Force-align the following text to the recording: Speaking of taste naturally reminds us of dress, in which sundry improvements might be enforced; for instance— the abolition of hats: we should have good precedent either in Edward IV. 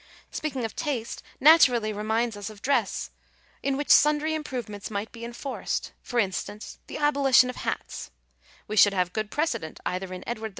Speaking 0.31 0.65
of 0.65 0.75
taste 0.75 1.21
naturally 1.39 1.93
reminds 1.93 2.35
us 2.35 2.49
of 2.49 2.63
dress, 2.63 3.11
in 3.61 3.77
which 3.77 3.91
sundry 3.91 4.33
improvements 4.33 4.89
might 4.89 5.11
be 5.11 5.23
enforced; 5.23 5.91
for 6.01 6.17
instance— 6.19 6.79
the 6.87 6.97
abolition 6.97 7.51
of 7.51 7.57
hats: 7.57 8.09
we 8.67 8.75
should 8.75 8.93
have 8.95 9.13
good 9.13 9.29
precedent 9.29 9.79
either 9.85 10.11
in 10.11 10.23
Edward 10.27 10.47
IV. 10.47 10.49